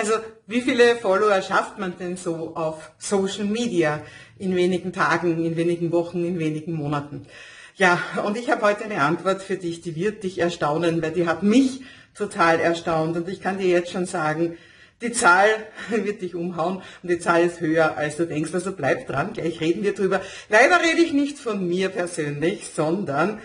Also 0.00 0.14
wie 0.46 0.62
viele 0.62 0.96
Follower 0.96 1.42
schafft 1.42 1.78
man 1.78 1.92
denn 1.98 2.16
so 2.16 2.52
auf 2.54 2.90
Social 2.96 3.44
Media 3.44 4.00
in 4.38 4.56
wenigen 4.56 4.94
Tagen, 4.94 5.44
in 5.44 5.56
wenigen 5.58 5.92
Wochen, 5.92 6.24
in 6.24 6.38
wenigen 6.38 6.72
Monaten? 6.72 7.26
Ja, 7.76 8.00
und 8.24 8.38
ich 8.38 8.50
habe 8.50 8.62
heute 8.62 8.84
eine 8.84 9.02
Antwort 9.02 9.42
für 9.42 9.56
dich, 9.56 9.82
die 9.82 9.94
wird 9.96 10.22
dich 10.22 10.38
erstaunen, 10.38 11.02
weil 11.02 11.10
die 11.10 11.26
hat 11.26 11.42
mich 11.42 11.82
total 12.14 12.60
erstaunt. 12.60 13.14
Und 13.14 13.28
ich 13.28 13.42
kann 13.42 13.58
dir 13.58 13.68
jetzt 13.68 13.92
schon 13.92 14.06
sagen, 14.06 14.56
die 15.02 15.12
Zahl 15.12 15.48
wird 15.90 16.22
dich 16.22 16.34
umhauen 16.34 16.80
und 17.02 17.10
die 17.10 17.18
Zahl 17.18 17.44
ist 17.44 17.60
höher, 17.60 17.98
als 17.98 18.16
du 18.16 18.24
denkst. 18.24 18.54
Also 18.54 18.72
bleib 18.72 19.06
dran, 19.06 19.34
gleich 19.34 19.60
reden 19.60 19.82
wir 19.82 19.92
drüber. 19.92 20.22
Leider 20.48 20.80
rede 20.80 21.02
ich 21.02 21.12
nicht 21.12 21.38
von 21.38 21.68
mir 21.68 21.90
persönlich, 21.90 22.68
sondern 22.74 23.42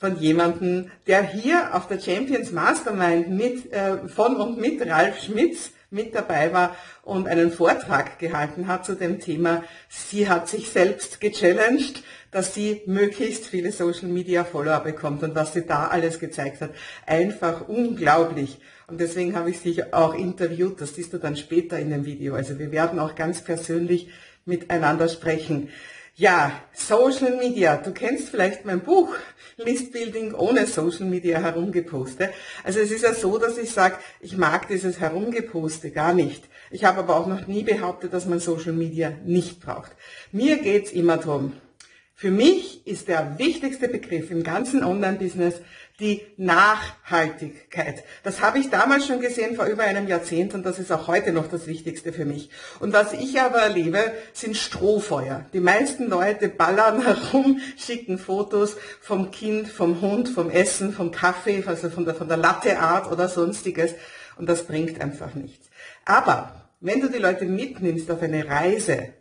von 0.00 0.18
jemandem, 0.18 0.90
der 1.06 1.22
hier 1.22 1.76
auf 1.76 1.86
der 1.86 2.00
Champions 2.00 2.50
Mastermind 2.50 3.30
mit, 3.30 3.72
äh, 3.72 4.08
von 4.08 4.34
und 4.34 4.58
mit 4.58 4.84
Ralf 4.84 5.22
Schmitz 5.22 5.70
mit 5.92 6.14
dabei 6.14 6.52
war 6.52 6.76
und 7.02 7.28
einen 7.28 7.52
Vortrag 7.52 8.18
gehalten 8.18 8.66
hat 8.66 8.84
zu 8.84 8.94
dem 8.94 9.20
Thema. 9.20 9.62
Sie 9.88 10.28
hat 10.28 10.48
sich 10.48 10.70
selbst 10.70 11.20
gechallenged, 11.20 12.02
dass 12.30 12.54
sie 12.54 12.82
möglichst 12.86 13.46
viele 13.46 13.72
Social 13.72 14.08
Media 14.08 14.44
Follower 14.44 14.80
bekommt 14.80 15.22
und 15.22 15.34
was 15.34 15.52
sie 15.52 15.66
da 15.66 15.88
alles 15.88 16.18
gezeigt 16.18 16.60
hat. 16.60 16.70
Einfach 17.06 17.68
unglaublich. 17.68 18.58
Und 18.86 19.00
deswegen 19.00 19.36
habe 19.36 19.50
ich 19.50 19.60
sie 19.60 19.92
auch 19.92 20.14
interviewt. 20.14 20.80
Das 20.80 20.94
siehst 20.94 21.12
du 21.12 21.18
dann 21.18 21.36
später 21.36 21.78
in 21.78 21.90
dem 21.90 22.04
Video. 22.04 22.34
Also 22.34 22.58
wir 22.58 22.72
werden 22.72 22.98
auch 22.98 23.14
ganz 23.14 23.42
persönlich 23.42 24.08
miteinander 24.44 25.08
sprechen. 25.08 25.68
Ja, 26.14 26.60
Social 26.74 27.38
Media. 27.38 27.78
Du 27.78 27.92
kennst 27.92 28.28
vielleicht 28.28 28.66
mein 28.66 28.80
Buch 28.80 29.16
List 29.56 29.92
Building 29.92 30.34
ohne 30.34 30.66
Social 30.66 31.06
Media 31.06 31.40
herumgeposte. 31.40 32.30
Also 32.62 32.80
es 32.80 32.90
ist 32.90 33.02
ja 33.02 33.14
so, 33.14 33.38
dass 33.38 33.56
ich 33.56 33.70
sage, 33.70 33.96
ich 34.20 34.36
mag 34.36 34.68
dieses 34.68 35.00
Herumgeposte 35.00 35.90
gar 35.90 36.12
nicht. 36.12 36.50
Ich 36.70 36.84
habe 36.84 36.98
aber 36.98 37.16
auch 37.16 37.26
noch 37.26 37.46
nie 37.46 37.62
behauptet, 37.62 38.12
dass 38.12 38.26
man 38.26 38.40
Social 38.40 38.74
Media 38.74 39.14
nicht 39.24 39.60
braucht. 39.60 39.92
Mir 40.32 40.58
geht's 40.58 40.92
immer 40.92 41.16
darum, 41.16 41.54
für 42.14 42.30
mich 42.30 42.86
ist 42.86 43.08
der 43.08 43.38
wichtigste 43.38 43.88
Begriff 43.88 44.30
im 44.30 44.42
ganzen 44.42 44.84
Online-Business 44.84 45.62
die 46.00 46.22
Nachhaltigkeit. 46.36 48.02
Das 48.22 48.40
habe 48.40 48.58
ich 48.58 48.70
damals 48.70 49.06
schon 49.06 49.20
gesehen 49.20 49.56
vor 49.56 49.66
über 49.66 49.82
einem 49.84 50.08
Jahrzehnt 50.08 50.54
und 50.54 50.64
das 50.64 50.78
ist 50.78 50.90
auch 50.90 51.06
heute 51.06 51.32
noch 51.32 51.48
das 51.48 51.66
Wichtigste 51.66 52.12
für 52.12 52.24
mich. 52.24 52.50
Und 52.80 52.92
was 52.92 53.12
ich 53.12 53.40
aber 53.40 53.58
erlebe, 53.58 54.12
sind 54.32 54.56
Strohfeuer. 54.56 55.46
Die 55.52 55.60
meisten 55.60 56.08
Leute 56.08 56.48
ballern 56.48 57.02
herum, 57.04 57.60
schicken 57.76 58.18
Fotos 58.18 58.76
vom 59.00 59.30
Kind, 59.30 59.68
vom 59.68 60.00
Hund, 60.00 60.28
vom 60.28 60.50
Essen, 60.50 60.92
vom 60.92 61.10
Kaffee, 61.10 61.62
also 61.66 61.90
von 61.90 62.04
der, 62.04 62.14
von 62.14 62.28
der 62.28 62.36
Latteart 62.36 63.10
oder 63.10 63.28
sonstiges 63.28 63.94
und 64.36 64.48
das 64.48 64.66
bringt 64.66 65.00
einfach 65.00 65.34
nichts. 65.34 65.68
Aber 66.04 66.68
wenn 66.80 67.00
du 67.00 67.08
die 67.08 67.18
Leute 67.18 67.44
mitnimmst 67.44 68.10
auf 68.10 68.22
eine 68.22 68.48
Reise, 68.48 69.12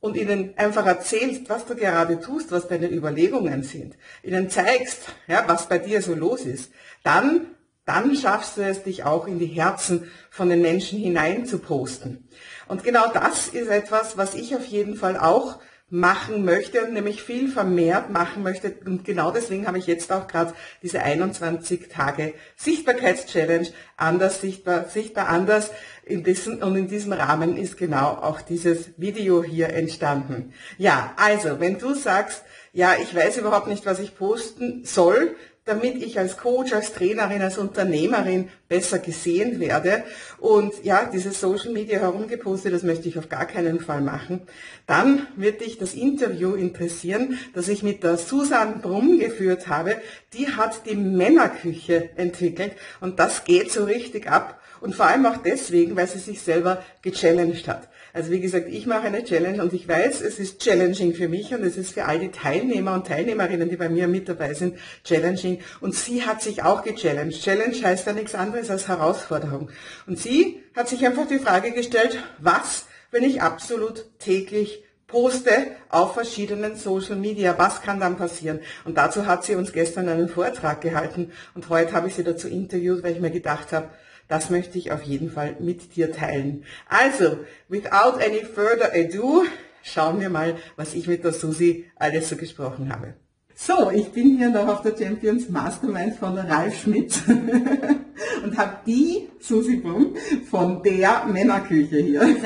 und 0.00 0.16
ihnen 0.16 0.54
einfach 0.56 0.86
erzählst, 0.86 1.48
was 1.48 1.66
du 1.66 1.74
gerade 1.74 2.20
tust, 2.20 2.52
was 2.52 2.68
deine 2.68 2.90
Überlegungen 2.90 3.62
sind, 3.62 3.96
ihnen 4.22 4.48
zeigst, 4.48 5.12
ja, 5.26 5.44
was 5.46 5.68
bei 5.68 5.78
dir 5.78 6.02
so 6.02 6.14
los 6.14 6.42
ist, 6.42 6.70
dann, 7.02 7.46
dann 7.84 8.14
schaffst 8.14 8.56
du 8.56 8.62
es, 8.62 8.82
dich 8.82 9.04
auch 9.04 9.26
in 9.26 9.38
die 9.38 9.46
Herzen 9.46 10.10
von 10.30 10.48
den 10.48 10.62
Menschen 10.62 10.98
hinein 10.98 11.46
zu 11.46 11.58
posten. 11.58 12.28
Und 12.68 12.84
genau 12.84 13.10
das 13.12 13.48
ist 13.48 13.68
etwas, 13.68 14.16
was 14.16 14.34
ich 14.34 14.54
auf 14.54 14.66
jeden 14.66 14.94
Fall 14.94 15.16
auch 15.16 15.58
machen 15.90 16.44
möchte 16.44 16.82
und 16.82 16.92
nämlich 16.92 17.22
viel 17.22 17.50
vermehrt 17.50 18.10
machen 18.10 18.42
möchte. 18.42 18.74
Und 18.84 19.04
genau 19.04 19.30
deswegen 19.30 19.66
habe 19.66 19.78
ich 19.78 19.86
jetzt 19.86 20.12
auch 20.12 20.26
gerade 20.26 20.52
diese 20.82 21.00
21 21.02 21.88
Tage 21.88 22.34
Sichtbarkeitschallenge 22.56 23.68
anders 23.96 24.40
sichtbar, 24.42 24.84
sichtbar 24.88 25.28
anders. 25.28 25.70
In 26.08 26.24
diesem, 26.24 26.62
und 26.62 26.74
in 26.74 26.88
diesem 26.88 27.12
Rahmen 27.12 27.58
ist 27.58 27.76
genau 27.76 28.06
auch 28.22 28.40
dieses 28.40 28.90
Video 28.96 29.44
hier 29.44 29.68
entstanden. 29.68 30.54
Ja, 30.78 31.12
also, 31.16 31.60
wenn 31.60 31.78
du 31.78 31.94
sagst, 31.94 32.42
ja, 32.72 32.94
ich 33.00 33.14
weiß 33.14 33.36
überhaupt 33.36 33.66
nicht, 33.66 33.84
was 33.84 33.98
ich 33.98 34.16
posten 34.16 34.84
soll, 34.84 35.36
damit 35.66 36.02
ich 36.02 36.18
als 36.18 36.38
Coach, 36.38 36.72
als 36.72 36.94
Trainerin, 36.94 37.42
als 37.42 37.58
Unternehmerin 37.58 38.48
besser 38.68 38.98
gesehen 39.00 39.60
werde. 39.60 40.02
Und 40.38 40.72
ja, 40.82 41.04
dieses 41.04 41.40
Social 41.40 41.72
Media 41.72 41.98
herumgepostet, 42.00 42.72
das 42.72 42.84
möchte 42.84 43.06
ich 43.06 43.18
auf 43.18 43.28
gar 43.28 43.44
keinen 43.44 43.78
Fall 43.78 44.00
machen. 44.00 44.40
Dann 44.86 45.26
wird 45.36 45.60
dich 45.60 45.76
das 45.76 45.92
Interview 45.92 46.54
interessieren, 46.54 47.38
das 47.52 47.68
ich 47.68 47.82
mit 47.82 48.02
der 48.02 48.16
Susan 48.16 48.80
Brumm 48.80 49.18
geführt 49.18 49.68
habe. 49.68 49.96
Die 50.32 50.48
hat 50.48 50.86
die 50.86 50.96
Männerküche 50.96 52.08
entwickelt 52.16 52.72
und 53.02 53.18
das 53.18 53.44
geht 53.44 53.70
so 53.70 53.84
richtig 53.84 54.30
ab. 54.30 54.58
Und 54.80 54.94
vor 54.94 55.06
allem 55.06 55.26
auch 55.26 55.38
deswegen, 55.38 55.96
weil 55.96 56.06
sie 56.06 56.18
sich 56.18 56.40
selber 56.40 56.84
gechallenged 57.02 57.68
hat. 57.68 57.88
Also 58.12 58.30
wie 58.30 58.40
gesagt, 58.40 58.68
ich 58.68 58.86
mache 58.86 59.06
eine 59.06 59.22
Challenge 59.22 59.62
und 59.62 59.72
ich 59.72 59.86
weiß, 59.86 60.22
es 60.22 60.38
ist 60.38 60.60
challenging 60.60 61.14
für 61.14 61.28
mich 61.28 61.54
und 61.54 61.62
es 61.62 61.76
ist 61.76 61.92
für 61.92 62.06
all 62.06 62.18
die 62.18 62.30
Teilnehmer 62.30 62.94
und 62.94 63.06
Teilnehmerinnen, 63.06 63.68
die 63.68 63.76
bei 63.76 63.88
mir 63.88 64.08
mit 64.08 64.28
dabei 64.28 64.54
sind, 64.54 64.78
challenging. 65.04 65.60
Und 65.80 65.94
sie 65.94 66.24
hat 66.24 66.42
sich 66.42 66.62
auch 66.62 66.82
gechallenged. 66.82 67.42
Challenge 67.42 67.76
heißt 67.76 68.06
ja 68.06 68.12
nichts 68.12 68.34
anderes 68.34 68.70
als 68.70 68.88
Herausforderung. 68.88 69.70
Und 70.06 70.18
sie 70.18 70.62
hat 70.74 70.88
sich 70.88 71.06
einfach 71.06 71.28
die 71.28 71.38
Frage 71.38 71.72
gestellt, 71.72 72.18
was, 72.38 72.86
wenn 73.10 73.24
ich 73.24 73.42
absolut 73.42 74.06
täglich 74.18 74.82
poste 75.06 75.68
auf 75.88 76.14
verschiedenen 76.14 76.76
Social 76.76 77.16
Media. 77.16 77.56
Was 77.58 77.82
kann 77.82 77.98
dann 77.98 78.16
passieren? 78.16 78.60
Und 78.84 78.96
dazu 78.96 79.26
hat 79.26 79.44
sie 79.44 79.54
uns 79.54 79.72
gestern 79.72 80.08
einen 80.08 80.28
Vortrag 80.28 80.80
gehalten 80.80 81.32
und 81.54 81.68
heute 81.68 81.92
habe 81.92 82.08
ich 82.08 82.14
sie 82.14 82.24
dazu 82.24 82.46
interviewt, 82.46 83.02
weil 83.02 83.12
ich 83.12 83.20
mir 83.20 83.30
gedacht 83.30 83.72
habe, 83.72 83.88
das 84.28 84.50
möchte 84.50 84.78
ich 84.78 84.92
auf 84.92 85.02
jeden 85.02 85.30
Fall 85.30 85.56
mit 85.58 85.96
dir 85.96 86.12
teilen. 86.12 86.64
Also, 86.88 87.38
without 87.68 88.20
any 88.20 88.44
further 88.44 88.92
ado, 88.94 89.44
schauen 89.82 90.20
wir 90.20 90.30
mal, 90.30 90.56
was 90.76 90.94
ich 90.94 91.08
mit 91.08 91.24
der 91.24 91.32
Susi 91.32 91.86
alles 91.96 92.28
so 92.28 92.36
gesprochen 92.36 92.92
habe. 92.92 93.14
So, 93.54 93.90
ich 93.90 94.10
bin 94.12 94.36
hier 94.36 94.50
noch 94.50 94.68
auf 94.68 94.82
der 94.82 94.96
Champions 94.96 95.48
Mastermind 95.48 96.14
von 96.14 96.38
Ralf 96.38 96.80
Schmidt 96.80 97.20
und 98.44 98.56
habe 98.56 98.76
die 98.86 99.28
Susi 99.40 99.76
Blum 99.76 100.14
von 100.48 100.80
der 100.84 101.24
Männerküche 101.26 101.96
hier. 101.96 102.20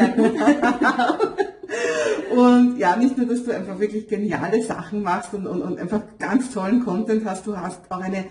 Und 2.34 2.78
ja, 2.78 2.96
nicht 2.96 3.18
nur, 3.18 3.26
dass 3.26 3.44
du 3.44 3.54
einfach 3.54 3.78
wirklich 3.78 4.08
geniale 4.08 4.62
Sachen 4.62 5.02
machst 5.02 5.34
und, 5.34 5.46
und, 5.46 5.60
und 5.60 5.78
einfach 5.78 6.00
ganz 6.18 6.50
tollen 6.50 6.82
Content 6.82 7.26
hast, 7.26 7.46
du 7.46 7.56
hast 7.56 7.80
auch 7.90 8.00
eine 8.00 8.24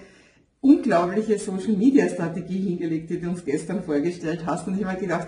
unglaubliche 0.61 1.39
Social-Media-Strategie 1.39 2.59
hingelegt, 2.59 3.09
die 3.09 3.19
du 3.19 3.29
uns 3.29 3.43
gestern 3.43 3.83
vorgestellt 3.83 4.43
hast. 4.45 4.67
Und 4.67 4.79
ich 4.79 4.85
habe 4.85 4.99
gedacht, 4.99 5.27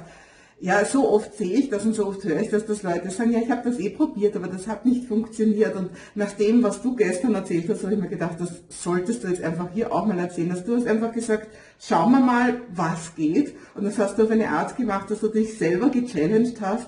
ja, 0.60 0.86
so 0.86 1.10
oft 1.10 1.36
sehe 1.36 1.58
ich 1.58 1.70
das 1.70 1.86
und 1.86 1.94
so 1.94 2.08
oft 2.08 2.24
höre 2.24 2.40
ich 2.40 2.50
das, 2.50 2.66
dass 2.66 2.84
Leute 2.84 3.10
sagen, 3.10 3.34
ja, 3.34 3.40
ich 3.40 3.52
habe 3.52 3.70
das 3.70 3.80
eh 3.80 3.90
probiert, 3.90 4.36
aber 4.38 4.48
das 4.48 4.68
hat 4.68 4.86
nicht 4.86 5.06
funktioniert. 5.06 5.76
Und 5.76 5.90
nach 6.16 6.32
dem, 6.32 6.64
was 6.64 6.82
du 6.82 6.96
gestern 6.96 7.36
erzählt 7.36 7.68
hast, 7.68 7.84
habe 7.84 7.96
ich 7.96 8.00
mir 8.00 8.08
gedacht, 8.08 8.40
das 8.40 8.62
solltest 8.70 9.24
du 9.24 9.28
jetzt 9.28 9.44
einfach 9.44 9.70
hier 9.74 9.92
auch 9.92 10.06
mal 10.06 10.18
erzählen. 10.18 10.50
Dass 10.50 10.64
du 10.64 10.78
hast 10.78 10.88
einfach 10.88 11.12
gesagt, 11.12 11.50
schauen 11.80 12.14
wir 12.14 12.22
mal, 12.22 12.62
was 12.74 13.14
geht. 13.16 13.56
Und 13.76 13.84
das 13.84 13.98
hast 13.98 14.18
du 14.18 14.24
auf 14.24 14.32
eine 14.32 14.50
Art 14.50 14.78
gemacht, 14.78 15.12
dass 15.12 15.20
du 15.20 15.28
dich 15.28 15.58
selber 15.58 15.90
gechallenged 15.90 16.62
hast, 16.62 16.88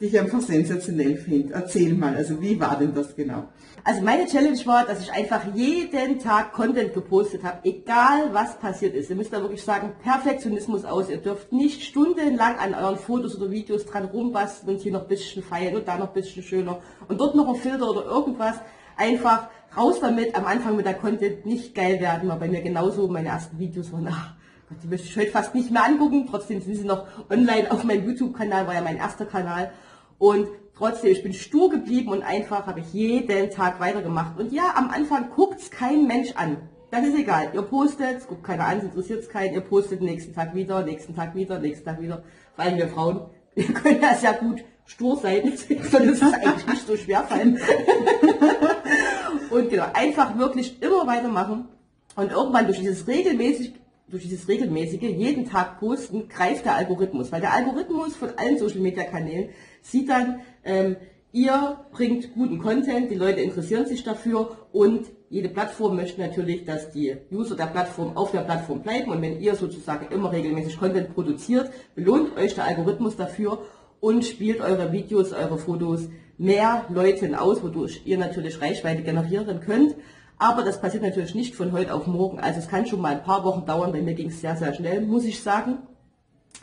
die 0.00 0.06
ich 0.06 0.20
einfach 0.20 0.40
sensationell 0.40 1.16
finde. 1.16 1.54
Erzähl 1.54 1.94
mal, 1.94 2.14
also 2.14 2.40
wie 2.42 2.60
war 2.60 2.78
denn 2.78 2.94
das 2.94 3.16
genau? 3.16 3.44
Also 3.82 4.02
meine 4.02 4.26
Challenge 4.26 4.58
war, 4.66 4.84
dass 4.84 5.00
ich 5.00 5.12
einfach 5.12 5.42
jeden 5.54 6.18
Tag 6.18 6.52
Content 6.52 6.92
gepostet 6.92 7.44
habe, 7.44 7.60
egal 7.64 8.30
was 8.32 8.58
passiert 8.58 8.94
ist. 8.94 9.08
Ihr 9.08 9.16
müsst 9.16 9.32
da 9.32 9.40
wirklich 9.40 9.62
sagen, 9.62 9.92
Perfektionismus 10.02 10.84
aus. 10.84 11.08
Ihr 11.08 11.18
dürft 11.18 11.52
nicht 11.52 11.82
stundenlang 11.82 12.58
an 12.58 12.74
euren 12.74 12.98
Fotos 12.98 13.36
oder 13.36 13.50
Videos 13.50 13.86
dran 13.86 14.04
rumbasteln 14.04 14.76
und 14.76 14.82
hier 14.82 14.92
noch 14.92 15.02
ein 15.02 15.08
bisschen 15.08 15.42
feiern 15.42 15.76
und 15.76 15.88
da 15.88 15.96
noch 15.96 16.08
ein 16.08 16.14
bisschen 16.14 16.42
schöner 16.42 16.80
und 17.08 17.18
dort 17.18 17.34
noch 17.34 17.48
ein 17.48 17.56
Filter 17.56 17.88
oder 17.88 18.04
irgendwas. 18.04 18.56
Einfach 18.98 19.48
raus 19.76 20.00
damit. 20.00 20.34
Am 20.34 20.46
Anfang 20.46 20.76
mit 20.76 20.86
der 20.86 20.94
Content 20.94 21.46
nicht 21.46 21.74
geil 21.74 22.00
werden, 22.00 22.28
war 22.28 22.38
bei 22.38 22.48
mir 22.48 22.60
genauso. 22.60 23.08
Meine 23.08 23.28
ersten 23.28 23.58
Videos 23.58 23.92
waren, 23.92 24.08
ach, 24.10 24.34
die 24.82 24.88
möchte 24.88 25.06
ich 25.06 25.16
heute 25.16 25.30
fast 25.30 25.54
nicht 25.54 25.70
mehr 25.70 25.84
angucken. 25.84 26.26
Trotzdem 26.28 26.60
sind 26.60 26.74
sie 26.74 26.84
noch 26.84 27.06
online 27.30 27.70
auf 27.70 27.84
meinem 27.84 28.04
YouTube-Kanal, 28.06 28.66
war 28.66 28.74
ja 28.74 28.82
mein 28.82 28.96
erster 28.96 29.26
Kanal. 29.26 29.70
Und 30.18 30.48
trotzdem, 30.76 31.12
ich 31.12 31.22
bin 31.22 31.32
stur 31.32 31.70
geblieben 31.70 32.10
und 32.10 32.22
einfach 32.22 32.66
habe 32.66 32.80
ich 32.80 32.92
jeden 32.92 33.50
Tag 33.50 33.80
weitergemacht. 33.80 34.38
Und 34.38 34.52
ja, 34.52 34.74
am 34.76 34.90
Anfang 34.90 35.30
guckt 35.30 35.60
es 35.60 35.70
kein 35.70 36.06
Mensch 36.06 36.32
an. 36.34 36.58
Das 36.90 37.04
ist 37.04 37.18
egal. 37.18 37.50
Ihr 37.52 37.62
postet, 37.62 38.26
guckt 38.28 38.44
keiner 38.44 38.66
an, 38.66 38.78
es 38.78 38.84
interessiert 38.84 39.20
es 39.20 39.28
keinen. 39.28 39.54
Ihr 39.54 39.60
postet 39.60 40.00
nächsten 40.00 40.32
Tag 40.34 40.54
wieder, 40.54 40.82
nächsten 40.84 41.14
Tag 41.14 41.34
wieder, 41.34 41.58
nächsten 41.58 41.84
Tag 41.84 42.00
wieder. 42.00 42.22
Vor 42.54 42.64
allem 42.64 42.78
wir 42.78 42.88
Frauen, 42.88 43.20
wir 43.54 43.66
können 43.66 44.00
ja 44.00 44.14
sehr 44.14 44.34
gut 44.34 44.64
stur 44.86 45.16
sein. 45.16 45.52
Soll 45.90 46.08
es 46.08 46.22
eigentlich 46.22 46.66
nicht 46.66 46.86
so 46.86 46.96
schwer 46.96 47.24
fallen. 47.24 47.58
und 49.50 49.68
genau, 49.68 49.86
einfach 49.92 50.38
wirklich 50.38 50.80
immer 50.80 51.06
weitermachen. 51.06 51.68
Und 52.14 52.30
irgendwann 52.32 52.66
durch 52.66 52.78
dieses 52.78 53.06
regelmäßig 53.06 53.74
durch 54.08 54.22
dieses 54.22 54.48
regelmäßige, 54.48 55.02
jeden 55.02 55.46
Tag 55.46 55.80
posten, 55.80 56.28
greift 56.28 56.64
der 56.64 56.76
Algorithmus. 56.76 57.32
Weil 57.32 57.40
der 57.40 57.52
Algorithmus 57.52 58.14
von 58.16 58.30
allen 58.36 58.58
Social 58.58 58.80
Media 58.80 59.04
Kanälen 59.04 59.50
sieht 59.82 60.08
dann, 60.08 60.40
ähm, 60.64 60.96
Ihr 61.36 61.80
bringt 61.92 62.32
guten 62.32 62.58
Content, 62.58 63.10
die 63.10 63.14
Leute 63.14 63.40
interessieren 63.40 63.84
sich 63.84 64.02
dafür 64.02 64.56
und 64.72 65.04
jede 65.28 65.50
Plattform 65.50 65.94
möchte 65.94 66.18
natürlich, 66.18 66.64
dass 66.64 66.92
die 66.92 67.14
User 67.30 67.54
der 67.54 67.66
Plattform 67.66 68.16
auf 68.16 68.30
der 68.30 68.40
Plattform 68.40 68.80
bleiben 68.80 69.10
und 69.10 69.20
wenn 69.20 69.38
ihr 69.38 69.54
sozusagen 69.54 70.10
immer 70.14 70.32
regelmäßig 70.32 70.78
Content 70.78 71.12
produziert, 71.12 71.70
belohnt 71.94 72.34
euch 72.38 72.54
der 72.54 72.64
Algorithmus 72.64 73.16
dafür 73.16 73.58
und 74.00 74.24
spielt 74.24 74.62
eure 74.62 74.92
Videos, 74.92 75.34
eure 75.34 75.58
Fotos 75.58 76.08
mehr 76.38 76.86
Leuten 76.88 77.34
aus, 77.34 77.62
wodurch 77.62 78.00
ihr 78.06 78.16
natürlich 78.16 78.62
Reichweite 78.62 79.02
generieren 79.02 79.60
könnt. 79.60 79.94
Aber 80.38 80.62
das 80.62 80.80
passiert 80.80 81.02
natürlich 81.02 81.34
nicht 81.34 81.54
von 81.54 81.72
heute 81.72 81.94
auf 81.94 82.06
morgen. 82.06 82.40
Also 82.40 82.58
es 82.60 82.68
kann 82.68 82.86
schon 82.86 83.00
mal 83.00 83.12
ein 83.12 83.22
paar 83.22 83.44
Wochen 83.44 83.64
dauern. 83.64 83.92
Bei 83.92 84.02
mir 84.02 84.14
ging 84.14 84.28
es 84.28 84.40
sehr, 84.40 84.56
sehr 84.56 84.74
schnell, 84.74 85.00
muss 85.00 85.24
ich 85.24 85.42
sagen. 85.42 85.78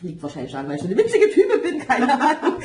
Liegt 0.02 0.22
wahrscheinlich 0.22 0.52
daran, 0.52 0.68
weil 0.68 0.76
ich 0.76 0.82
so 0.82 0.88
eine 0.88 0.98
witzige 0.98 1.30
Type 1.30 1.58
bin, 1.60 1.80
keine 1.80 2.14
Ahnung. 2.14 2.58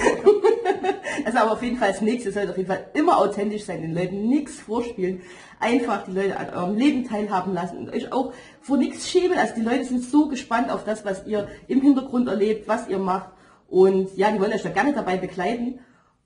also 1.24 1.38
aber 1.38 1.52
auf 1.52 1.62
jeden 1.62 1.76
Fall 1.76 1.92
das 1.92 2.00
nächste 2.00 2.32
sollte 2.32 2.50
auf 2.50 2.56
jeden 2.56 2.68
Fall 2.68 2.86
immer 2.94 3.18
authentisch 3.18 3.64
sein, 3.64 3.80
den 3.80 3.94
Leuten 3.94 4.28
nichts 4.28 4.60
vorspielen. 4.60 5.22
Einfach 5.60 6.04
die 6.04 6.12
Leute 6.12 6.36
an 6.38 6.50
eurem 6.50 6.76
Leben 6.76 7.04
teilhaben 7.04 7.54
lassen 7.54 7.78
und 7.78 7.90
euch 7.90 8.12
auch 8.12 8.32
vor 8.60 8.76
nichts 8.76 9.08
schämen. 9.08 9.38
Also 9.38 9.54
die 9.54 9.62
Leute 9.62 9.84
sind 9.84 10.04
so 10.04 10.28
gespannt 10.28 10.70
auf 10.70 10.84
das, 10.84 11.04
was 11.04 11.26
ihr 11.26 11.48
im 11.68 11.80
Hintergrund 11.80 12.28
erlebt, 12.28 12.68
was 12.68 12.88
ihr 12.88 12.98
macht. 12.98 13.30
Und 13.68 14.16
ja, 14.16 14.30
die 14.30 14.40
wollen 14.40 14.52
euch 14.52 14.62
da 14.62 14.70
gerne 14.70 14.92
dabei 14.92 15.16
begleiten. 15.16 15.80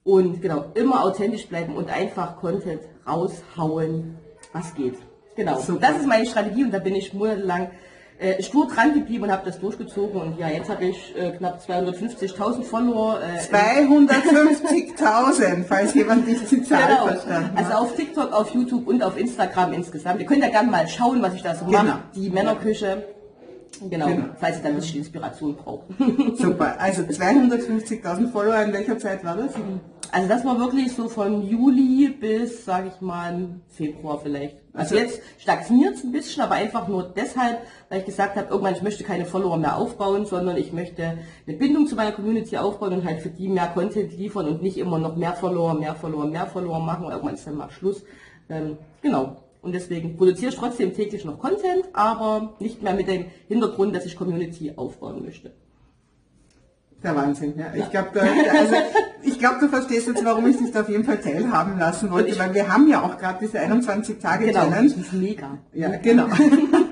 Und 0.05 0.43
genau, 0.43 0.73
immer 0.75 1.05
authentisch 1.05 1.47
bleiben 1.47 1.77
und 1.77 1.89
einfach 1.89 2.37
Content 2.39 2.81
raushauen, 3.07 4.19
was 4.53 4.75
geht. 4.75 4.97
Genau, 5.37 5.61
Super. 5.61 5.89
das 5.89 5.99
ist 5.99 6.07
meine 6.07 6.27
Strategie 6.27 6.65
und 6.65 6.73
da 6.73 6.79
bin 6.79 6.95
ich 6.95 7.13
monatelang 7.15 7.71
äh, 8.19 8.43
stur 8.43 8.69
dran 8.69 8.93
geblieben 8.95 9.25
und 9.25 9.33
habe 9.33 9.45
das 9.45 9.59
durchgezogen 9.59 10.21
und 10.21 10.39
ja, 10.39 10.49
jetzt 10.49 10.71
habe 10.71 10.85
ich 10.85 11.17
äh, 11.17 11.33
knapp 11.33 11.61
250.000 11.67 12.63
Follower. 12.63 13.19
Äh, 13.21 13.41
250.000, 13.41 15.65
falls 15.65 15.95
jemand 15.95 16.29
nicht 16.29 16.49
die 16.51 16.63
Zahl 16.63 16.87
genau. 16.87 17.07
verstanden 17.07 17.57
hat. 17.57 17.65
Also 17.65 17.79
auf 17.79 17.97
TikTok, 17.97 18.33
auf 18.33 18.55
YouTube 18.55 18.87
und 18.87 19.03
auf 19.03 19.19
Instagram 19.19 19.73
insgesamt. 19.73 20.21
Ihr 20.21 20.27
könnt 20.27 20.43
ja 20.43 20.51
gerne 20.51 20.71
mal 20.71 20.87
schauen, 20.87 21.23
was 21.23 21.35
ich 21.35 21.43
da 21.43 21.55
so 21.55 21.65
genau. 21.65 21.83
mache. 21.83 22.03
Die 22.15 22.31
Männerküche. 22.31 23.03
Genau, 23.89 24.07
genau, 24.07 24.27
falls 24.39 24.59
ihr 24.59 24.63
da 24.63 24.69
ein 24.69 24.77
bisschen 24.77 24.99
Inspiration 24.99 25.57
braucht. 25.57 25.87
Super, 26.37 26.77
also 26.79 27.03
250.000 27.09 28.31
Follower, 28.31 28.63
in 28.63 28.73
welcher 28.73 28.97
Zeit 28.99 29.25
war 29.25 29.37
das? 29.37 29.55
Also 30.13 30.29
das 30.29 30.45
war 30.45 30.59
wirklich 30.59 30.93
so 30.93 31.09
von 31.09 31.43
Juli 31.49 32.09
bis, 32.09 32.67
sage 32.67 32.93
ich 32.95 33.01
mal, 33.01 33.49
Februar 33.71 34.21
vielleicht. 34.23 34.57
Also, 34.75 34.95
also 34.95 34.97
jetzt 34.97 35.23
stagniert 35.39 35.95
es 35.95 36.05
ein 36.05 36.13
bisschen, 36.13 36.43
aber 36.43 36.57
einfach 36.57 36.87
nur 36.87 37.05
deshalb, 37.05 37.61
weil 37.89 38.01
ich 38.01 38.05
gesagt 38.05 38.37
habe, 38.37 38.49
irgendwann 38.51 38.75
ich 38.75 38.83
möchte 38.83 39.05
keine 39.05 39.25
Follower 39.25 39.57
mehr 39.57 39.75
aufbauen, 39.75 40.27
sondern 40.27 40.59
ich 40.59 40.71
möchte 40.75 41.17
eine 41.47 41.57
Bindung 41.57 41.87
zu 41.87 41.97
meiner 41.97 42.13
Community 42.13 42.59
aufbauen 42.59 42.93
und 42.93 43.07
halt 43.07 43.23
für 43.23 43.31
die 43.31 43.49
mehr 43.49 43.69
Content 43.69 44.15
liefern 44.19 44.49
und 44.49 44.63
nicht 44.63 44.77
immer 44.77 44.99
noch 44.99 45.17
mehr 45.17 45.33
Follower, 45.33 45.73
mehr 45.73 45.95
Follower, 45.95 46.27
mehr 46.27 46.47
Follower 46.47 46.81
machen. 46.81 47.07
Irgendwann 47.11 47.35
ist 47.35 47.47
dann 47.47 47.57
mal 47.57 47.71
Schluss. 47.71 48.05
Ähm, 48.51 48.77
genau. 49.01 49.39
Und 49.63 49.73
deswegen 49.73 50.19
produziere 50.19 50.53
ich 50.53 50.59
trotzdem 50.59 50.93
täglich 50.93 51.25
noch 51.25 51.39
Content, 51.39 51.89
aber 51.95 52.53
nicht 52.59 52.83
mehr 52.83 52.93
mit 52.93 53.09
dem 53.09 53.27
Hintergrund, 53.49 53.97
dass 53.97 54.05
ich 54.05 54.17
Community 54.17 54.75
aufbauen 54.77 55.25
möchte. 55.25 55.53
Der 57.03 57.17
Wahnsinn, 57.17 57.55
ja. 57.57 57.67
Ich 57.75 57.91
glaube, 57.91 58.21
also, 58.21 58.75
ich 59.23 59.39
glaube, 59.39 59.57
du 59.61 59.69
verstehst 59.69 60.07
jetzt, 60.07 60.25
warum 60.25 60.47
ich 60.47 60.57
dich 60.57 60.71
da 60.71 60.83
auf 60.83 60.89
jeden 60.89 61.05
Fall 61.05 61.19
teilhaben 61.19 61.79
lassen 61.79 62.11
wollte, 62.11 62.39
weil 62.39 62.55
wir 62.55 62.73
haben 62.73 62.89
ja 62.89 63.03
auch 63.03 63.19
gerade 63.19 63.39
diese 63.41 63.59
21 63.59 64.19
Tage 64.19 64.47
genau, 64.47 64.61
Challenge. 64.61 64.89
Das 64.89 64.99
ist 64.99 65.13
mega. 65.13 65.59
Ja, 65.73 65.97
genau. 65.97 66.27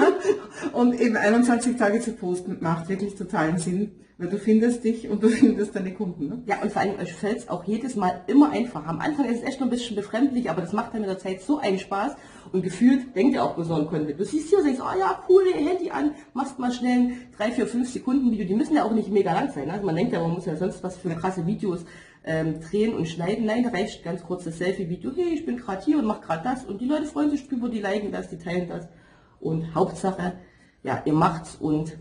und 0.73 1.01
eben 1.01 1.17
21 1.17 1.77
Tage 1.77 2.01
zu 2.01 2.12
posten 2.12 2.59
macht 2.61 2.89
wirklich 2.89 3.15
totalen 3.15 3.59
Sinn, 3.59 3.93
weil 4.19 4.29
du 4.29 4.39
findest 4.39 4.83
dich 4.83 5.09
und 5.09 5.23
du 5.23 5.29
findest 5.29 5.77
deine 5.77 5.95
Kunden. 5.95 6.29
Ne? 6.29 6.43
Ja, 6.47 6.61
und 6.61 6.73
vor 6.73 6.83
allem 6.83 6.99
euch 6.99 7.13
fällt 7.13 7.39
es 7.39 7.49
auch 7.49 7.65
jedes 7.65 7.95
Mal 7.95 8.23
immer 8.27 8.51
einfacher. 8.51 8.89
Am 8.89 9.01
Anfang 9.01 9.27
ist 9.27 9.43
es 9.43 9.49
echt 9.49 9.61
noch 9.61 9.69
ein 9.69 9.71
bisschen 9.71 9.97
befremdlich, 9.97 10.51
aber 10.51 10.61
das 10.61 10.73
macht 10.73 10.93
dann 10.93 11.03
mit 11.03 11.11
der 11.11 11.19
Zeit 11.19 11.41
so 11.43 11.59
einen 11.59 11.79
Spaß 11.79 12.17
und 12.52 12.62
gefühlt 12.62 13.14
denkt 13.14 13.35
ihr 13.35 13.44
auch 13.44 13.56
so 13.62 13.75
an 13.75 13.87
Content. 13.87 14.19
Du 14.19 14.25
siehst 14.25 14.49
hier 14.49 14.58
und 14.58 14.64
denkst, 14.64 14.81
oh 14.81 14.99
ja, 14.99 15.23
cool, 15.29 15.44
Handy 15.55 15.91
an, 15.91 16.12
machst 16.35 16.58
mal 16.58 16.73
schnell 16.73 16.99
ein 16.99 17.17
3, 17.37 17.52
4, 17.52 17.67
5 17.67 17.91
Sekunden 17.91 18.31
Video. 18.31 18.47
Die 18.47 18.55
müssen 18.55 18.75
ja 18.75 18.85
auch 18.85 18.93
nicht 18.93 19.11
mega 19.11 19.32
lang 19.32 19.50
sein. 19.52 19.70
Also 19.70 19.85
man 19.85 19.97
denkt 19.97 20.12
ja, 20.12 20.20
man 20.20 20.32
muss 20.32 20.47
ja 20.47 20.56
sonst 20.56 20.82
was 20.82 20.97
für 20.97 21.11
krasse 21.11 21.47
Videos 21.47 21.85
ähm, 22.25 22.61
drehen 22.61 22.94
und 22.94 23.08
schneiden. 23.08 23.47
Nein, 23.47 23.62
da 23.62 23.70
reicht 23.70 24.02
ganz 24.05 24.23
kurzes 24.23 24.58
Selfie-Video. 24.58 25.12
Hey, 25.14 25.35
ich 25.35 25.47
bin 25.47 25.56
gerade 25.56 25.85
hier 25.85 25.99
und 25.99 26.06
mach 26.06 26.20
gerade 26.20 26.43
das. 26.44 26.64
Und 26.64 26.81
die 26.81 26.87
Leute 26.87 27.06
freuen 27.06 27.31
sich 27.31 27.49
drüber, 27.49 27.69
die 27.69 27.81
liken 27.81 28.12
das, 28.12 28.29
die 28.29 28.38
teilen 28.38 28.69
das. 28.69 28.88
Und 29.41 29.75
Hauptsache, 29.75 30.35
ja, 30.82 31.03
ihr 31.05 31.14
macht's 31.14 31.56
und 31.56 31.96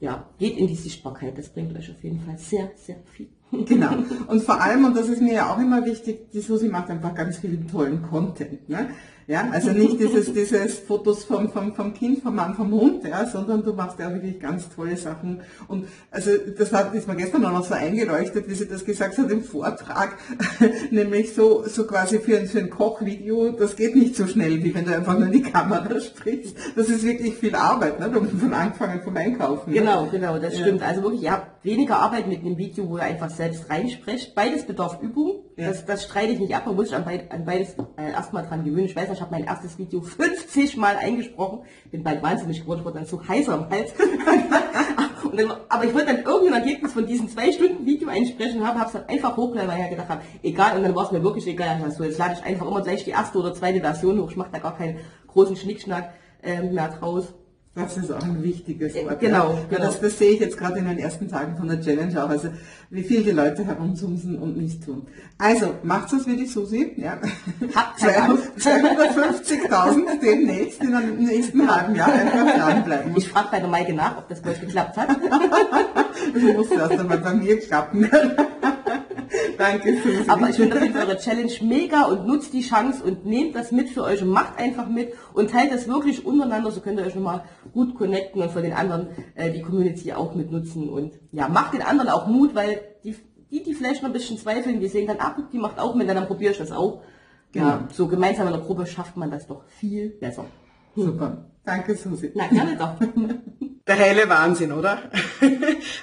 ja, 0.00 0.26
geht 0.38 0.58
in 0.58 0.66
die 0.66 0.74
Sichtbarkeit. 0.74 1.38
Das 1.38 1.48
bringt 1.48 1.76
euch 1.76 1.90
auf 1.90 2.02
jeden 2.02 2.20
Fall 2.20 2.36
sehr, 2.38 2.70
sehr 2.76 2.96
viel. 3.12 3.28
Genau. 3.50 3.92
Und 4.26 4.42
vor 4.42 4.60
allem, 4.60 4.84
und 4.84 4.96
das 4.96 5.08
ist 5.08 5.22
mir 5.22 5.34
ja 5.34 5.54
auch 5.54 5.58
immer 5.58 5.84
wichtig, 5.86 6.30
die 6.32 6.40
Susi 6.40 6.68
macht 6.68 6.90
einfach 6.90 7.14
ganz 7.14 7.38
viel 7.38 7.64
tollen 7.66 8.02
Content. 8.02 8.68
Ne? 8.68 8.90
Ja, 9.28 9.48
also 9.50 9.72
nicht 9.72 9.98
dieses, 9.98 10.32
dieses 10.32 10.78
Fotos 10.78 11.24
vom, 11.24 11.50
vom, 11.50 11.74
vom 11.74 11.92
Kind, 11.92 12.22
vom 12.22 12.36
Mann, 12.36 12.54
vom 12.54 12.70
Hund, 12.70 13.04
ja, 13.04 13.26
sondern 13.26 13.64
du 13.64 13.72
machst 13.72 13.98
ja 13.98 14.12
wirklich 14.12 14.38
ganz 14.38 14.68
tolle 14.68 14.96
Sachen. 14.96 15.40
Und 15.66 15.88
also 16.12 16.30
das 16.56 16.72
hat, 16.72 16.94
ist 16.94 17.08
mir 17.08 17.16
gestern 17.16 17.44
auch 17.44 17.52
noch 17.52 17.64
so 17.64 17.74
eingeleuchtet, 17.74 18.48
wie 18.48 18.54
sie 18.54 18.68
das 18.68 18.84
gesagt 18.84 19.18
hat 19.18 19.28
im 19.28 19.42
Vortrag, 19.42 20.16
nämlich 20.92 21.34
so, 21.34 21.64
so 21.66 21.88
quasi 21.88 22.20
für 22.20 22.38
ein, 22.38 22.46
für 22.46 22.60
ein 22.60 22.70
Kochvideo, 22.70 23.50
das 23.50 23.74
geht 23.74 23.96
nicht 23.96 24.14
so 24.14 24.28
schnell, 24.28 24.62
wie 24.62 24.72
wenn 24.72 24.84
du 24.84 24.94
einfach 24.94 25.18
nur 25.18 25.26
in 25.26 25.32
die 25.32 25.42
Kamera 25.42 26.00
sprichst. 26.00 26.56
Das 26.76 26.88
ist 26.88 27.02
wirklich 27.02 27.34
viel 27.34 27.56
Arbeit, 27.56 27.98
ne? 27.98 28.08
von 28.12 28.54
Anfangen 28.54 29.02
vom 29.02 29.16
Einkaufen. 29.16 29.72
Genau, 29.72 30.04
ne? 30.04 30.10
genau, 30.12 30.38
das 30.38 30.56
stimmt. 30.56 30.82
Also 30.82 31.02
wirklich, 31.02 31.22
ihr 31.22 31.32
habt 31.32 31.64
weniger 31.64 31.96
Arbeit 31.96 32.28
mit 32.28 32.42
einem 32.42 32.56
Video, 32.56 32.88
wo 32.88 32.96
ihr 32.96 33.02
einfach 33.02 33.30
selbst 33.30 33.68
reinsprecht. 33.68 34.36
Beides 34.36 34.64
bedarf 34.64 35.02
Übung. 35.02 35.42
Ja. 35.56 35.68
Das, 35.68 35.84
das 35.84 36.04
streite 36.04 36.32
ich 36.32 36.38
nicht 36.38 36.54
ab, 36.54 36.66
man 36.66 36.76
muss 36.76 36.88
sich 36.88 36.96
an, 36.96 37.04
beid, 37.04 37.32
an 37.32 37.44
beides 37.44 37.74
äh, 37.96 38.12
erstmal 38.12 38.46
dran 38.46 38.62
gewöhnen. 38.64 38.84
Ich 38.84 38.94
weiß, 38.94 39.08
ich 39.16 39.22
habe 39.22 39.32
mein 39.32 39.44
erstes 39.44 39.78
Video 39.78 40.00
50 40.00 40.76
Mal 40.76 40.96
eingesprochen, 40.96 41.60
bin 41.90 42.02
bald 42.02 42.22
wahnsinnig 42.22 42.60
geworden, 42.60 42.84
wurde 42.84 42.98
dann 42.98 43.06
so 43.06 43.26
heißer 43.26 43.54
am 43.54 43.70
Hals. 43.70 43.92
dann, 45.36 45.52
aber 45.68 45.84
ich 45.84 45.94
wollte 45.94 46.06
dann 46.06 46.24
irgendein 46.24 46.62
Ergebnis 46.62 46.92
von 46.92 47.06
diesen 47.06 47.28
zwei 47.28 47.52
Stunden 47.52 47.84
Video 47.84 48.08
einsprechen 48.08 48.66
haben, 48.66 48.78
habe 48.78 48.86
es 48.86 48.92
dann 48.92 49.08
einfach 49.08 49.36
hochgeladen, 49.36 49.70
weil 49.70 49.84
ich 49.84 49.90
gedacht 49.90 50.08
habe, 50.08 50.22
egal, 50.42 50.76
und 50.76 50.82
dann 50.82 50.94
war 50.94 51.04
es 51.04 51.12
mir 51.12 51.22
wirklich 51.22 51.46
egal. 51.46 51.80
Also 51.82 52.04
jetzt 52.04 52.18
lade 52.18 52.36
ich 52.38 52.44
einfach 52.44 52.66
immer 52.66 52.82
gleich 52.82 53.04
die 53.04 53.10
erste 53.10 53.38
oder 53.38 53.54
zweite 53.54 53.80
Version 53.80 54.20
hoch, 54.20 54.30
ich 54.30 54.36
mache 54.36 54.50
da 54.52 54.58
gar 54.58 54.76
keinen 54.76 54.98
großen 55.28 55.56
Schnickschnack 55.56 56.12
äh, 56.42 56.62
mehr 56.62 56.88
draus. 56.88 57.34
Das 57.76 57.96
ist 57.98 58.10
auch 58.10 58.22
ein 58.22 58.42
wichtiges 58.42 58.94
Wort. 58.94 59.20
Genau, 59.20 59.52
ja. 59.52 59.58
genau. 59.68 59.84
Das, 59.84 60.00
das, 60.00 60.16
sehe 60.16 60.30
ich 60.30 60.40
jetzt 60.40 60.56
gerade 60.56 60.78
in 60.78 60.86
den 60.86 60.98
ersten 60.98 61.28
Tagen 61.28 61.58
von 61.58 61.68
der 61.68 61.82
Challenge 61.82 62.24
auch. 62.24 62.30
Also 62.30 62.48
wie 62.88 63.02
viel 63.02 63.22
die 63.22 63.32
Leute 63.32 63.66
herumsumsen 63.66 64.38
und 64.38 64.56
nichts 64.56 64.82
tun. 64.82 65.06
Also 65.36 65.74
macht 65.82 66.10
es 66.14 66.26
wie 66.26 66.36
die 66.36 66.46
Susi. 66.46 66.94
Ja. 66.96 67.20
250.000 67.98 70.20
demnächst 70.22 70.82
in 70.82 70.92
dem 70.92 71.22
nächsten 71.22 71.70
halben 71.70 71.94
Jahr 71.94 72.14
einfach 72.14 72.56
dranbleiben. 72.56 73.14
Ich 73.14 73.28
frage 73.28 73.48
bei 73.50 73.60
der 73.60 73.68
Maike 73.68 73.92
nach, 73.92 74.16
ob 74.16 74.26
das 74.30 74.42
euch 74.42 74.58
geklappt 74.58 74.96
hat. 74.96 75.10
das 76.32 76.42
muss 76.54 76.70
erst 76.70 76.98
einmal 76.98 77.18
bei 77.18 77.34
mir 77.34 77.60
klappen. 77.60 78.08
Danke. 79.58 79.96
Aber 80.28 80.48
ich 80.50 80.56
finde 80.56 80.76
eure 80.76 81.16
Challenge 81.16 81.52
mega 81.62 82.04
und 82.04 82.26
nutzt 82.26 82.52
die 82.52 82.62
Chance 82.62 83.02
und 83.02 83.26
nehmt 83.26 83.54
das 83.54 83.72
mit 83.72 83.88
für 83.88 84.02
euch 84.02 84.22
und 84.22 84.28
macht 84.28 84.58
einfach 84.58 84.88
mit 84.88 85.12
und 85.34 85.50
teilt 85.50 85.72
das 85.72 85.88
wirklich 85.88 86.24
untereinander, 86.24 86.70
so 86.70 86.80
könnt 86.80 86.98
ihr 86.98 87.06
euch 87.06 87.14
nochmal 87.14 87.44
gut 87.72 87.94
connecten 87.94 88.42
und 88.42 88.50
von 88.50 88.62
den 88.62 88.72
anderen 88.72 89.08
äh, 89.34 89.50
die 89.50 89.62
Community 89.62 90.12
auch 90.12 90.34
mit 90.34 90.50
nutzen 90.50 90.88
und 90.88 91.14
ja, 91.32 91.48
macht 91.48 91.74
den 91.74 91.82
anderen 91.82 92.10
auch 92.10 92.26
Mut, 92.26 92.54
weil 92.54 92.80
die, 93.04 93.16
die, 93.50 93.62
die 93.62 93.74
vielleicht 93.74 94.02
noch 94.02 94.10
ein 94.10 94.14
bisschen 94.14 94.38
zweifeln, 94.38 94.80
die 94.80 94.88
sehen 94.88 95.06
dann, 95.06 95.18
ach, 95.20 95.36
die 95.52 95.58
macht 95.58 95.78
auch 95.78 95.94
mit, 95.94 96.08
dann 96.08 96.26
probiere 96.26 96.52
ich 96.52 96.58
das 96.58 96.72
auch. 96.72 97.02
Genau. 97.52 97.66
Ja, 97.66 97.88
so 97.92 98.06
gemeinsam 98.06 98.46
in 98.46 98.52
der 98.52 98.62
Gruppe 98.62 98.86
schafft 98.86 99.16
man 99.16 99.30
das 99.30 99.46
doch 99.46 99.64
viel 99.68 100.10
besser. 100.10 100.44
Super. 100.94 101.46
Danke, 101.64 101.94
Susi. 101.96 102.32
Na, 102.34 102.46
gerne 102.46 102.76
doch. 102.76 102.94
Der 103.86 103.94
helle 103.94 104.28
Wahnsinn, 104.28 104.72
oder? 104.72 104.98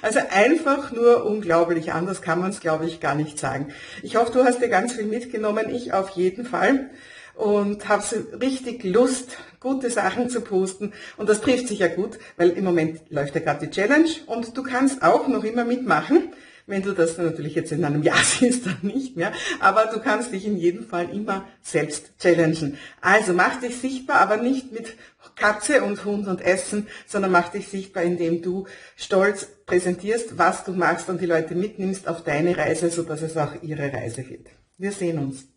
Also 0.00 0.20
einfach 0.30 0.92
nur 0.92 1.24
unglaublich. 1.24 1.92
Anders 1.92 2.22
kann 2.22 2.40
man 2.40 2.50
es, 2.50 2.60
glaube 2.60 2.86
ich, 2.86 3.00
gar 3.00 3.14
nicht 3.14 3.38
sagen. 3.38 3.72
Ich 4.02 4.16
hoffe, 4.16 4.32
du 4.32 4.44
hast 4.44 4.60
dir 4.60 4.68
ganz 4.68 4.92
viel 4.92 5.06
mitgenommen. 5.06 5.68
Ich 5.70 5.92
auf 5.92 6.10
jeden 6.10 6.44
Fall. 6.44 6.90
Und 7.34 7.88
habe 7.88 8.02
so 8.02 8.16
richtig 8.38 8.84
Lust, 8.84 9.36
gute 9.60 9.90
Sachen 9.90 10.28
zu 10.28 10.40
posten. 10.40 10.92
Und 11.16 11.28
das 11.28 11.40
trifft 11.40 11.68
sich 11.68 11.80
ja 11.80 11.88
gut, 11.88 12.18
weil 12.36 12.50
im 12.50 12.64
Moment 12.64 13.00
läuft 13.10 13.34
ja 13.34 13.40
gerade 13.40 13.66
die 13.66 13.72
Challenge 13.72 14.10
und 14.26 14.56
du 14.56 14.62
kannst 14.62 15.02
auch 15.02 15.26
noch 15.26 15.44
immer 15.44 15.64
mitmachen. 15.64 16.32
Wenn 16.66 16.82
du 16.82 16.92
das 16.92 17.18
natürlich 17.18 17.54
jetzt 17.54 17.72
in 17.72 17.84
einem 17.84 18.02
Jahr 18.02 18.18
siehst, 18.24 18.66
dann 18.66 18.78
nicht 18.82 19.16
mehr. 19.16 19.32
Aber 19.60 19.86
du 19.86 20.00
kannst 20.00 20.32
dich 20.32 20.46
in 20.46 20.56
jedem 20.56 20.86
Fall 20.86 21.10
immer 21.10 21.46
selbst 21.62 22.18
challengen. 22.18 22.78
Also 23.00 23.32
mach 23.32 23.60
dich 23.60 23.76
sichtbar, 23.76 24.20
aber 24.20 24.38
nicht 24.38 24.72
mit 24.72 24.96
Katze 25.36 25.82
und 25.82 26.04
Hund 26.04 26.26
und 26.26 26.40
Essen, 26.40 26.86
sondern 27.06 27.32
mach 27.32 27.48
dich 27.48 27.68
sichtbar, 27.68 28.02
indem 28.02 28.42
du 28.42 28.66
stolz 28.96 29.46
präsentierst, 29.66 30.38
was 30.38 30.64
du 30.64 30.72
machst 30.72 31.08
und 31.08 31.20
die 31.20 31.26
Leute 31.26 31.54
mitnimmst 31.54 32.08
auf 32.08 32.22
deine 32.22 32.56
Reise, 32.56 32.90
sodass 32.90 33.22
es 33.22 33.36
auch 33.36 33.62
ihre 33.62 33.92
Reise 33.92 34.28
wird. 34.28 34.48
Wir 34.76 34.92
sehen 34.92 35.18
uns. 35.18 35.53